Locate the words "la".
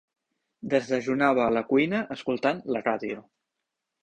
1.57-1.63, 2.77-2.83